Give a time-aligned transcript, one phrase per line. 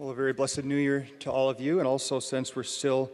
[0.00, 3.12] Well, a very blessed New Year to all of you, and also since we're still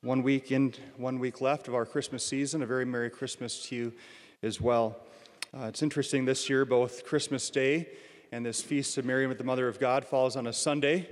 [0.00, 3.76] one week in, one week left of our Christmas season, a very Merry Christmas to
[3.76, 3.92] you
[4.42, 4.96] as well.
[5.52, 7.90] Uh, it's interesting this year, both Christmas Day
[8.32, 11.10] and this feast of Mary, with the Mother of God, falls on a Sunday.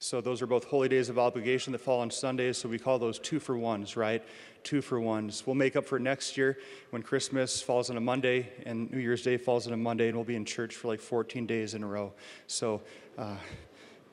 [0.00, 2.58] So those are both holy days of obligation that fall on Sundays.
[2.58, 4.22] So we call those two for ones, right?
[4.64, 5.46] Two for ones.
[5.46, 6.58] We'll make up for next year
[6.90, 10.16] when Christmas falls on a Monday and New Year's Day falls on a Monday, and
[10.16, 12.12] we'll be in church for like 14 days in a row.
[12.48, 12.82] So
[13.16, 13.36] uh,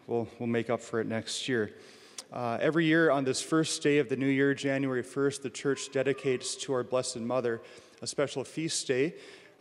[0.08, 1.72] we'll, we'll make up for it next year.
[2.34, 5.92] Uh, every year on this first day of the new year, January 1st, the church
[5.92, 7.62] dedicates to our Blessed Mother
[8.02, 9.14] a special feast day,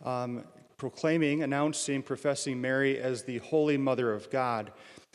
[0.03, 0.43] um,
[0.77, 4.71] proclaiming, announcing, professing Mary as the Holy Mother of God.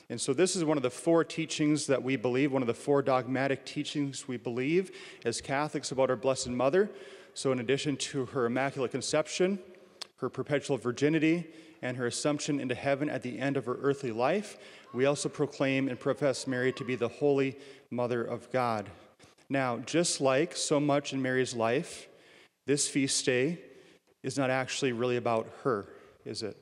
[0.09, 2.75] And so, this is one of the four teachings that we believe, one of the
[2.75, 4.91] four dogmatic teachings we believe
[5.25, 6.91] as Catholics about our Blessed Mother.
[7.35, 9.59] So, in addition to her Immaculate Conception,
[10.17, 11.47] her perpetual virginity,
[11.83, 14.57] and her assumption into heaven at the end of her earthly life,
[14.93, 17.57] we also proclaim and profess Mary to be the Holy
[17.91, 18.89] Mother of God.
[19.49, 22.09] Now, just like so much in Mary's life,
[22.67, 23.59] this feast day
[24.23, 25.87] is not actually really about her,
[26.25, 26.57] is it?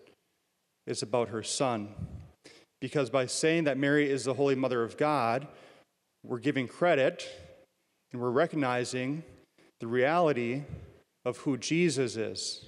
[0.86, 1.94] It's about her son.
[2.80, 5.46] Because by saying that Mary is the Holy Mother of God,
[6.24, 7.28] we're giving credit
[8.12, 9.22] and we're recognizing
[9.80, 10.62] the reality
[11.24, 12.64] of who Jesus is.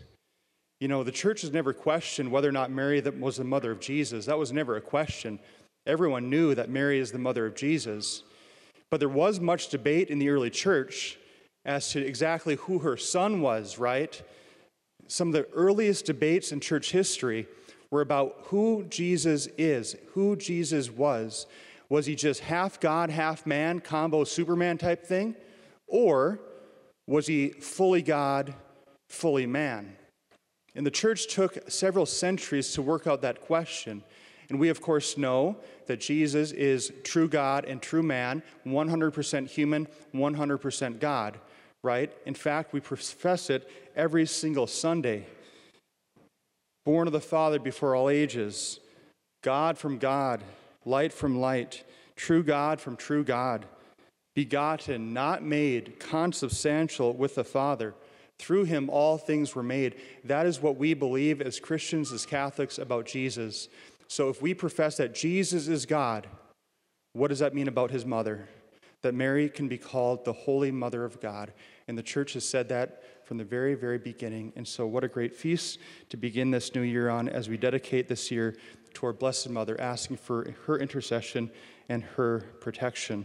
[0.83, 3.79] You know, the church has never questioned whether or not Mary was the mother of
[3.79, 4.27] Jesus.
[4.27, 5.39] That was never a question.
[5.87, 8.25] Everyone knew that Mary is the mother of Jesus.
[8.91, 11.21] But there was much debate in the early church
[11.65, 14.21] as to exactly who her son was, right?
[15.07, 17.47] Some of the earliest debates in church history
[17.93, 21.47] were about who Jesus is, who Jesus was.
[21.91, 25.37] Was he just half God, half man, combo Superman type thing?
[25.87, 26.41] Or
[27.07, 28.53] was he fully God,
[29.09, 29.97] fully man?
[30.75, 34.03] And the church took several centuries to work out that question.
[34.48, 35.56] And we, of course, know
[35.87, 41.39] that Jesus is true God and true man, 100% human, 100% God,
[41.83, 42.12] right?
[42.27, 45.27] In fact, we profess it every single Sunday.
[46.85, 48.80] Born of the Father before all ages,
[49.42, 50.42] God from God,
[50.85, 51.85] light from light,
[52.17, 53.67] true God from true God,
[54.35, 57.95] begotten, not made, consubstantial with the Father
[58.39, 59.97] through him, all things were made.
[60.25, 63.69] That is what we believe as Christians, as Catholics, about Jesus.
[64.09, 66.27] So if we profess that Jesus is God,
[67.13, 68.48] what does that mean about his mother?
[69.03, 71.53] That Mary can be called the Holy Mother of God.
[71.89, 74.53] And the church has said that from the very, very beginning.
[74.57, 75.79] And so, what a great feast
[76.11, 78.57] to begin this new year on as we dedicate this year
[78.95, 81.51] to our Blessed Mother, asking for her intercession
[81.89, 83.25] and her protection.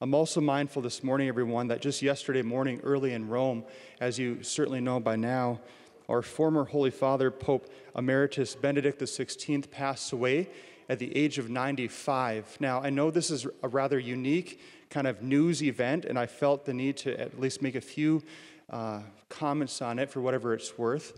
[0.00, 3.64] I'm also mindful this morning, everyone, that just yesterday morning, early in Rome,
[4.00, 5.60] as you certainly know by now,
[6.08, 10.48] our former Holy Father, Pope Emeritus Benedict XVI, passed away
[10.88, 12.56] at the age of 95.
[12.58, 14.60] Now, I know this is a rather unique
[14.90, 18.20] kind of news event, and I felt the need to at least make a few
[18.70, 21.16] uh, comments on it for whatever it's worth.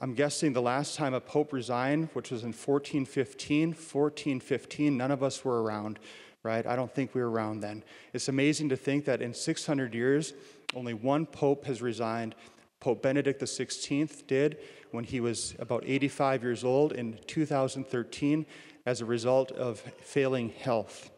[0.00, 5.22] I'm guessing the last time a pope resigned, which was in 1415, 1415, none of
[5.22, 5.98] us were around
[6.44, 6.66] right?
[6.66, 7.82] I don't think we were around then.
[8.12, 10.34] It's amazing to think that in 600 years,
[10.74, 12.34] only one pope has resigned.
[12.80, 14.58] Pope Benedict XVI did
[14.90, 18.44] when he was about 85 years old in 2013
[18.84, 21.10] as a result of failing health.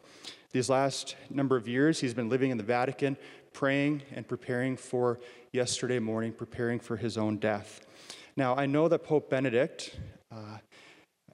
[0.53, 3.17] These last number of years, he's been living in the Vatican,
[3.53, 5.19] praying and preparing for
[5.53, 7.81] yesterday morning, preparing for his own death.
[8.37, 9.99] Now, I know that Pope Benedict,
[10.31, 10.59] uh,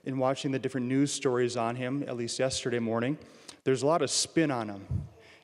[0.05, 3.19] in watching the different news stories on him, at least yesterday morning,
[3.65, 4.87] there's a lot of spin on him.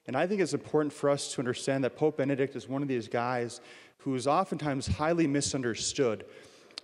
[0.06, 2.88] And I think it's important for us to understand that Pope Benedict is one of
[2.88, 3.60] these guys
[3.98, 6.24] who is oftentimes highly misunderstood.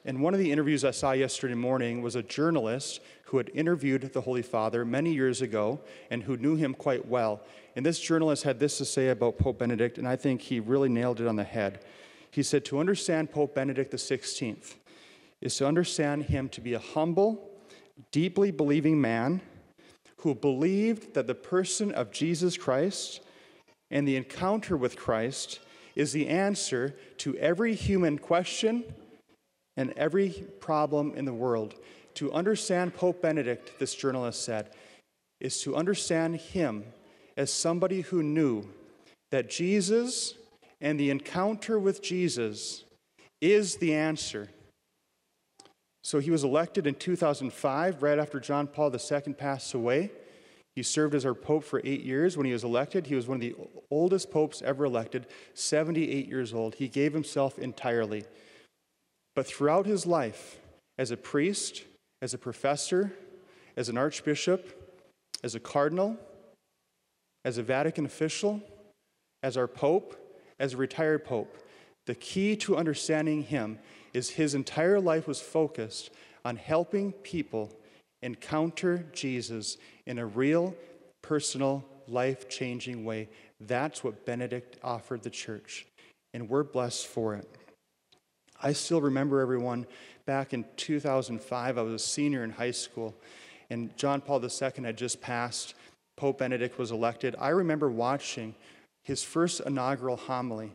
[0.05, 4.03] And one of the interviews I saw yesterday morning was a journalist who had interviewed
[4.13, 5.81] the Holy Father many years ago
[6.11, 7.41] and who knew him quite well.
[7.75, 10.91] And this journalist had this to say about Pope Benedict, and I think he really
[10.91, 11.83] nailed it on the head.
[12.31, 14.75] He said, To understand Pope Benedict XVI
[15.41, 17.51] is to understand him to be a humble,
[18.11, 19.41] deeply believing man
[20.25, 23.21] who believed that the person of Jesus Christ
[23.91, 25.61] and the encounter with Christ
[25.95, 28.85] is the answer to every human question
[29.77, 30.31] and every
[30.61, 31.75] problem in the world.
[32.15, 34.71] To understand Pope Benedict, this journalist said,
[35.41, 36.85] is to understand him
[37.37, 38.67] as somebody who knew
[39.31, 40.33] that Jesus
[40.81, 42.85] and the encounter with Jesus
[43.43, 44.49] is the answer
[46.05, 50.11] so he was elected in 2005, right after John Paul II passed away.
[50.77, 52.37] He served as our pope for eight years.
[52.37, 53.57] When he was elected, he was one of the
[53.91, 56.75] oldest popes ever elected, 78 years old.
[56.75, 58.25] He gave himself entirely.
[59.35, 60.59] But throughout his life,
[60.99, 61.85] as a priest,
[62.21, 63.13] as a professor,
[63.77, 65.01] as an archbishop,
[65.43, 66.19] as a cardinal,
[67.45, 68.61] as a Vatican official,
[69.43, 70.17] as our pope,
[70.59, 71.57] as a retired pope.
[72.07, 73.79] The key to understanding him
[74.13, 76.11] is his entire life was focused
[76.45, 77.73] on helping people
[78.23, 80.75] encounter Jesus in a real,
[81.23, 83.29] personal, life changing way.
[83.61, 85.87] That's what Benedict offered the church,
[86.33, 87.49] and we're blessed for it.
[88.63, 89.87] I still remember everyone
[90.27, 93.15] back in 2005, I was a senior in high school,
[93.71, 95.75] and John Paul II had just passed.
[96.17, 97.35] Pope Benedict was elected.
[97.39, 98.55] I remember watching
[99.03, 100.73] his first inaugural homily.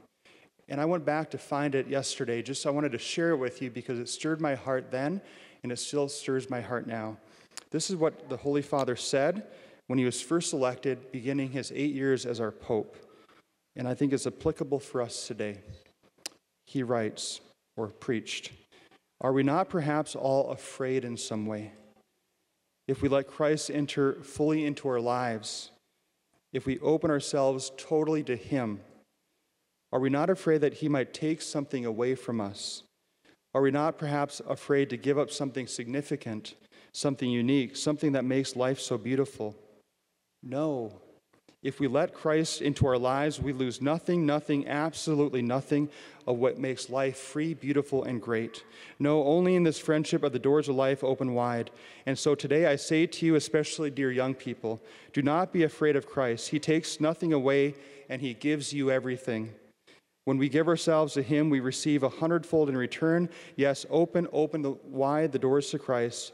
[0.70, 3.62] And I went back to find it yesterday, just I wanted to share it with
[3.62, 5.20] you because it stirred my heart then,
[5.64, 7.18] and it still stirs my heart now.
[7.72, 9.48] This is what the Holy Father said
[9.88, 12.96] when he was first elected, beginning his eight years as our Pope.
[13.76, 15.58] And I think it's applicable for us today.
[16.68, 17.42] He writes,
[17.76, 18.52] or preached,
[19.22, 21.72] Are we not perhaps all afraid in some way?
[22.88, 25.72] If we let Christ enter fully into our lives,
[26.54, 28.82] if we open ourselves totally to Him,
[29.92, 32.84] are we not afraid that He might take something away from us?
[33.54, 36.54] Are we not perhaps afraid to give up something significant,
[36.94, 39.56] something unique, something that makes life so beautiful?
[40.44, 40.94] No.
[41.62, 45.90] If we let Christ into our lives, we lose nothing, nothing, absolutely nothing
[46.26, 48.64] of what makes life free, beautiful, and great.
[48.98, 51.72] No, only in this friendship are the doors of life open wide.
[52.06, 54.80] And so today I say to you, especially dear young people,
[55.12, 56.50] do not be afraid of Christ.
[56.50, 57.76] He takes nothing away
[58.08, 59.54] and he gives you everything.
[60.30, 63.30] When we give ourselves to him, we receive a hundredfold in return.
[63.56, 66.34] Yes, open, open the, wide the doors to Christ,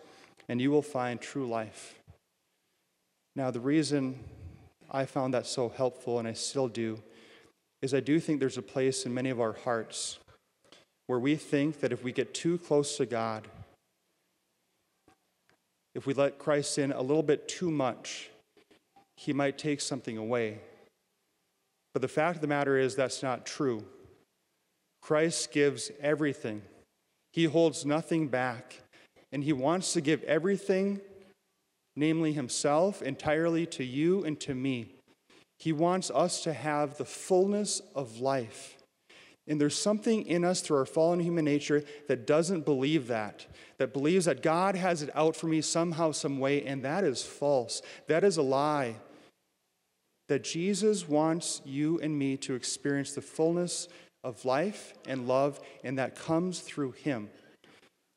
[0.49, 1.97] and you will find true life.
[3.37, 4.19] Now, the reason
[4.91, 7.01] I found that so helpful, and I still do,
[7.81, 10.19] is I do think there's a place in many of our hearts
[11.07, 13.47] where we think that if we get too close to God,
[15.93, 18.29] if we let Christ in a little bit too much,
[19.15, 20.59] he might take something away.
[21.95, 23.85] But the fact of the matter is, that's not true.
[25.01, 26.61] Christ gives everything,
[27.31, 28.81] He holds nothing back,
[29.31, 30.99] and He wants to give everything
[31.95, 34.95] namely Himself, entirely to you and to me.
[35.57, 38.75] He wants us to have the fullness of life.
[39.47, 43.45] And there's something in us through our fallen human nature that doesn't believe that,
[43.77, 47.23] that believes that God has it out for me somehow, some way, and that is
[47.23, 47.81] false.
[48.07, 48.95] That is a lie.
[50.27, 53.87] That Jesus wants you and me to experience the fullness
[54.23, 57.29] of life and love, and that comes through Him.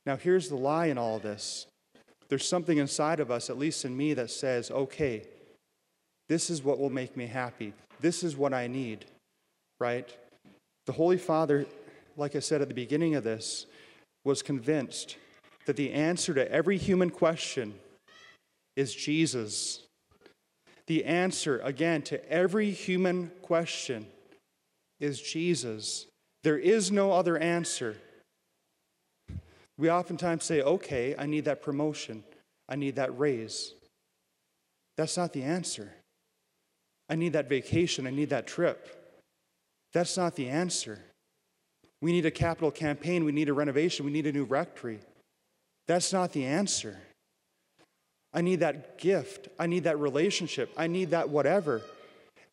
[0.07, 1.67] Now, here's the lie in all this
[2.29, 5.23] there's something inside of us, at least in me, that says, okay,
[6.29, 7.73] this is what will make me happy.
[8.01, 9.07] This is what I need,
[9.81, 10.09] right?
[10.87, 11.67] The Holy Father,
[12.17, 13.67] like I said at the beginning of this,
[14.25, 15.17] was convinced
[15.67, 17.75] that the answer to every human question
[18.77, 19.85] is Jesus.
[20.89, 24.07] The answer, again, to every human question
[24.99, 26.07] is Jesus.
[26.45, 27.97] There is no other answer.
[29.77, 32.25] We oftentimes say, okay, I need that promotion,
[32.69, 33.75] I need that raise.
[34.97, 35.93] That's not the answer.
[37.11, 39.21] I need that vacation, I need that trip.
[39.93, 40.99] That's not the answer.
[42.01, 45.01] We need a capital campaign, we need a renovation, we need a new rectory.
[45.87, 46.99] That's not the answer.
[48.33, 51.83] I need that gift, I need that relationship, I need that whatever.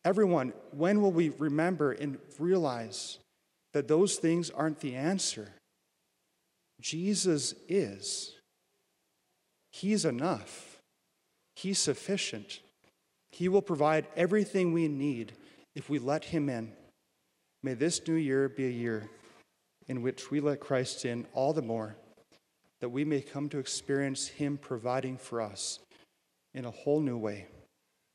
[0.04, 3.18] Everyone, when will we remember and realize
[3.72, 5.52] that those things aren't the answer?
[6.80, 8.32] Jesus is.
[9.72, 10.78] He's enough.
[11.56, 12.60] He's sufficient.
[13.32, 15.32] He will provide everything we need
[15.74, 16.72] if we let Him in.
[17.62, 19.10] May this new year be a year
[19.88, 21.96] in which we let Christ in all the more,
[22.80, 25.80] that we may come to experience Him providing for us
[26.54, 27.46] in a whole new way.